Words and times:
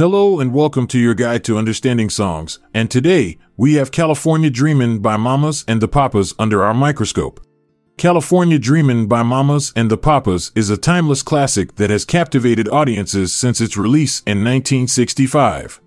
Hello 0.00 0.40
and 0.40 0.54
welcome 0.54 0.86
to 0.86 0.98
your 0.98 1.12
guide 1.12 1.44
to 1.44 1.58
understanding 1.58 2.08
songs. 2.08 2.58
And 2.72 2.90
today, 2.90 3.36
we 3.58 3.74
have 3.74 3.92
California 3.92 4.48
Dreamin' 4.48 5.00
by 5.00 5.18
Mamas 5.18 5.62
and 5.68 5.82
the 5.82 5.88
Papas 5.88 6.32
under 6.38 6.64
our 6.64 6.72
microscope. 6.72 7.38
California 7.98 8.58
Dreamin' 8.58 9.08
by 9.08 9.22
Mamas 9.22 9.74
and 9.76 9.90
the 9.90 9.98
Papas 9.98 10.52
is 10.54 10.70
a 10.70 10.78
timeless 10.78 11.22
classic 11.22 11.74
that 11.74 11.90
has 11.90 12.06
captivated 12.06 12.66
audiences 12.70 13.34
since 13.34 13.60
its 13.60 13.76
release 13.76 14.20
in 14.20 14.38
1965. 14.38 15.82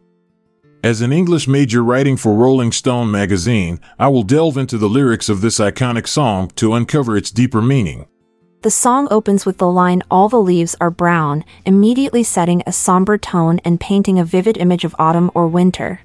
As 0.83 1.01
an 1.01 1.11
English 1.11 1.47
major 1.47 1.83
writing 1.83 2.15
for 2.15 2.35
Rolling 2.35 2.71
Stone 2.71 3.09
magazine, 3.09 3.79
I 3.97 4.09
will 4.09 4.21
delve 4.21 4.59
into 4.59 4.77
the 4.77 4.87
lyrics 4.87 5.27
of 5.27 5.41
this 5.41 5.57
iconic 5.57 6.07
song 6.07 6.49
to 6.57 6.75
uncover 6.75 7.17
its 7.17 7.31
deeper 7.31 7.63
meaning. 7.63 8.05
The 8.63 8.71
song 8.71 9.09
opens 9.11 9.45
with 9.45 9.57
the 9.57 9.67
line, 9.67 10.03
All 10.09 10.29
the 10.29 10.39
leaves 10.39 10.73
are 10.79 10.89
brown, 10.89 11.43
immediately 11.65 12.23
setting 12.23 12.63
a 12.65 12.71
somber 12.71 13.17
tone 13.17 13.59
and 13.65 13.77
painting 13.77 14.17
a 14.17 14.23
vivid 14.23 14.55
image 14.55 14.85
of 14.85 14.95
autumn 14.97 15.29
or 15.35 15.49
winter. 15.49 15.99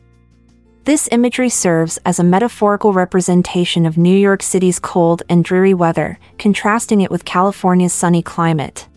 This 0.82 1.08
imagery 1.12 1.50
serves 1.50 1.98
as 2.04 2.18
a 2.18 2.24
metaphorical 2.24 2.92
representation 2.92 3.86
of 3.86 3.96
New 3.96 4.16
York 4.16 4.42
City's 4.42 4.80
cold 4.80 5.22
and 5.28 5.44
dreary 5.44 5.72
weather, 5.72 6.18
contrasting 6.36 7.00
it 7.00 7.12
with 7.12 7.24
California's 7.24 7.92
sunny 7.92 8.22
climate. 8.22 8.88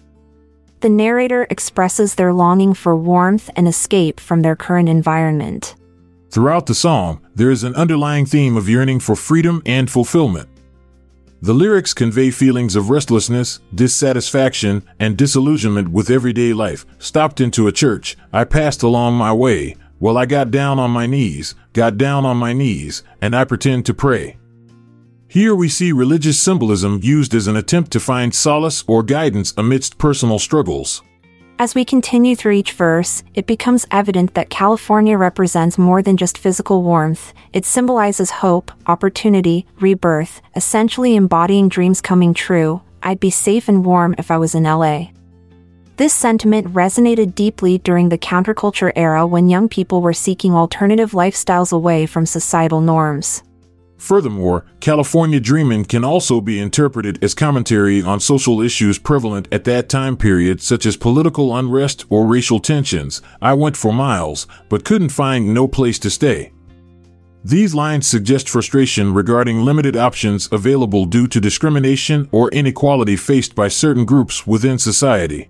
The 0.80 0.90
narrator 0.90 1.46
expresses 1.52 2.16
their 2.16 2.34
longing 2.34 2.74
for 2.74 2.96
warmth 2.96 3.52
and 3.56 3.68
escape 3.68 4.20
from 4.20 4.42
their 4.42 4.56
current 4.56 4.90
environment. 4.90 5.76
Throughout 6.32 6.66
the 6.66 6.74
song, 6.74 7.22
there 7.36 7.52
is 7.52 7.64
an 7.64 7.76
underlying 7.76 8.26
theme 8.26 8.58
of 8.58 8.68
yearning 8.68 9.02
for 9.02 9.16
freedom 9.16 9.62
and 9.68 9.88
fulfillment. 9.88 10.50
The 11.44 11.56
lyrics 11.56 11.96
convey 11.96 12.30
feelings 12.30 12.76
of 12.76 12.92
restlessness, 12.92 13.62
dissatisfaction, 13.74 14.84
and 15.00 15.18
disillusionment 15.18 15.88
with 15.88 16.12
everyday 16.12 16.54
life. 16.54 16.86
Stopped 17.00 17.42
into 17.42 17.66
a 17.66 17.72
church, 17.72 18.16
I 18.32 18.44
passed 18.44 18.84
along 18.84 19.16
my 19.16 19.34
way. 19.34 19.76
Well, 20.00 20.20
I 20.20 20.28
got 20.28 20.52
down 20.52 20.78
on 20.78 20.92
my 20.92 21.08
knees, 21.08 21.56
got 21.74 21.98
down 21.98 22.28
on 22.28 22.38
my 22.38 22.54
knees, 22.54 23.02
and 23.22 23.36
I 23.36 23.46
pretend 23.46 23.88
to 23.88 23.94
pray. 23.96 24.38
Here 25.28 25.56
we 25.56 25.68
see 25.68 25.92
religious 25.92 26.38
symbolism 26.38 27.00
used 27.02 27.34
as 27.34 27.48
an 27.48 27.56
attempt 27.56 27.90
to 27.94 28.00
find 28.00 28.36
solace 28.36 28.84
or 28.86 29.02
guidance 29.02 29.52
amidst 29.58 29.98
personal 29.98 30.38
struggles. 30.38 31.02
As 31.62 31.76
we 31.76 31.86
continue 31.86 32.36
through 32.36 32.54
each 32.54 32.72
verse, 32.72 33.22
it 33.36 33.46
becomes 33.46 33.86
evident 33.92 34.34
that 34.34 34.50
California 34.50 35.16
represents 35.16 35.78
more 35.78 36.02
than 36.02 36.18
just 36.18 36.40
physical 36.40 36.82
warmth. 36.82 37.36
It 37.54 37.68
symbolizes 37.68 38.32
hope, 38.32 38.72
opportunity, 38.88 39.68
rebirth, 39.80 40.42
essentially 40.56 41.16
embodying 41.16 41.70
dreams 41.70 42.02
coming 42.02 42.34
true. 42.34 42.82
I'd 43.04 43.20
be 43.20 43.30
safe 43.30 43.70
and 43.70 43.86
warm 43.86 44.16
if 44.18 44.32
I 44.32 44.38
was 44.38 44.56
in 44.56 44.64
LA. 44.64 45.10
This 45.98 46.16
sentiment 46.16 46.74
resonated 46.74 47.36
deeply 47.36 47.78
during 47.78 48.10
the 48.10 48.18
counterculture 48.18 48.92
era 48.96 49.28
when 49.28 49.48
young 49.48 49.70
people 49.70 50.02
were 50.02 50.14
seeking 50.14 50.56
alternative 50.56 51.12
lifestyles 51.12 51.72
away 51.72 52.08
from 52.08 52.26
societal 52.26 52.82
norms. 52.82 53.44
Furthermore, 54.02 54.66
California 54.80 55.40
Dreamin' 55.40 55.86
can 55.86 56.04
also 56.04 56.42
be 56.42 56.60
interpreted 56.60 57.24
as 57.24 57.36
commentary 57.36 58.02
on 58.02 58.20
social 58.20 58.60
issues 58.60 58.98
prevalent 58.98 59.48
at 59.52 59.64
that 59.66 59.90
time 59.90 60.18
period, 60.18 60.60
such 60.60 60.88
as 60.88 60.98
political 60.98 61.56
unrest 61.56 62.06
or 62.10 62.26
racial 62.26 62.60
tensions. 62.60 63.22
I 63.44 63.54
went 63.54 63.78
for 63.78 63.94
miles, 63.94 64.48
but 64.70 64.84
couldn't 64.84 65.10
find 65.10 65.54
no 65.54 65.68
place 65.68 66.00
to 66.00 66.10
stay. 66.10 66.52
These 67.46 67.76
lines 67.76 68.08
suggest 68.08 68.50
frustration 68.50 69.14
regarding 69.14 69.62
limited 69.62 69.96
options 69.96 70.50
available 70.52 71.06
due 71.06 71.28
to 71.28 71.40
discrimination 71.40 72.28
or 72.32 72.50
inequality 72.50 73.16
faced 73.16 73.54
by 73.54 73.68
certain 73.68 74.06
groups 74.06 74.48
within 74.48 74.80
society. 74.80 75.48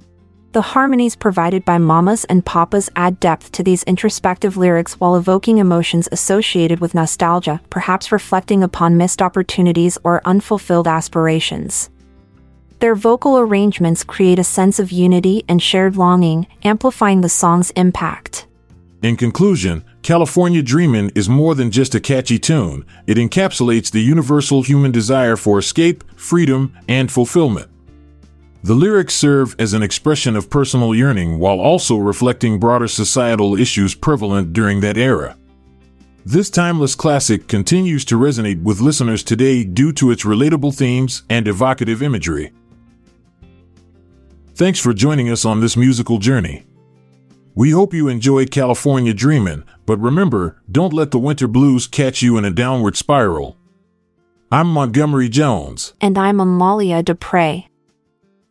The 0.54 0.62
harmonies 0.62 1.16
provided 1.16 1.64
by 1.64 1.78
mamas 1.78 2.26
and 2.26 2.46
papas 2.46 2.90
add 2.98 3.22
depth 3.22 3.54
to 3.54 3.64
these 3.64 3.84
introspective 3.84 4.58
lyrics 4.58 5.00
while 5.00 5.16
evoking 5.16 5.60
emotions 5.60 6.10
associated 6.12 6.82
with 6.82 6.94
nostalgia, 6.94 7.62
perhaps 7.70 8.12
reflecting 8.12 8.62
upon 8.62 8.98
missed 8.98 9.22
opportunities 9.22 9.98
or 10.04 10.22
unfulfilled 10.26 10.90
aspirations. 10.90 11.90
Their 12.80 12.96
vocal 12.96 13.40
arrangements 13.40 14.04
create 14.04 14.40
a 14.40 14.44
sense 14.44 14.78
of 14.78 14.92
unity 14.92 15.44
and 15.48 15.62
shared 15.62 15.96
longing, 15.96 16.48
amplifying 16.64 17.22
the 17.22 17.30
song's 17.30 17.72
impact. 17.72 18.46
In 19.02 19.16
conclusion, 19.16 19.86
California 20.02 20.62
Dreamin' 20.62 21.12
is 21.16 21.30
more 21.30 21.56
than 21.56 21.72
just 21.72 21.96
a 21.96 22.02
catchy 22.02 22.38
tune, 22.38 22.86
it 23.08 23.16
encapsulates 23.16 23.90
the 23.90 24.02
universal 24.02 24.64
human 24.64 24.92
desire 24.92 25.38
for 25.38 25.60
escape, 25.60 26.04
freedom, 26.18 26.74
and 26.90 27.10
fulfillment. 27.10 27.71
The 28.64 28.76
lyrics 28.76 29.16
serve 29.16 29.56
as 29.58 29.74
an 29.74 29.82
expression 29.82 30.36
of 30.36 30.50
personal 30.50 30.94
yearning 30.94 31.40
while 31.40 31.60
also 31.60 31.98
reflecting 31.98 32.60
broader 32.60 32.88
societal 32.88 33.56
issues 33.56 33.96
prevalent 33.96 34.54
during 34.54 34.82
that 34.82 34.98
era. 34.98 35.36
This 36.26 36.52
timeless 36.52 36.94
classic 36.94 37.48
continues 37.48 38.06
to 38.06 38.20
resonate 38.20 38.62
with 38.62 38.80
listeners 38.80 39.24
today 39.24 39.64
due 39.64 39.92
to 39.94 40.12
its 40.12 40.24
relatable 40.24 40.76
themes 40.78 41.24
and 41.28 41.48
evocative 41.48 42.04
imagery. 42.04 42.52
Thanks 44.54 44.80
for 44.80 44.94
joining 44.94 45.32
us 45.32 45.44
on 45.44 45.60
this 45.60 45.76
musical 45.76 46.20
journey. 46.20 46.68
We 47.56 47.72
hope 47.72 47.96
you 47.96 48.08
enjoyed 48.08 48.52
California 48.52 49.16
Dreamin', 49.16 49.66
but 49.88 50.00
remember, 50.00 50.62
don't 50.72 50.94
let 50.94 51.10
the 51.10 51.18
winter 51.18 51.48
blues 51.48 51.88
catch 51.88 52.22
you 52.22 52.38
in 52.38 52.46
a 52.46 52.52
downward 52.52 52.96
spiral. 52.96 53.58
I'm 54.52 54.68
Montgomery 54.68 55.30
Jones. 55.30 55.94
And 56.00 56.16
I'm 56.16 56.40
Amalia 56.40 57.02
Dupre. 57.02 57.71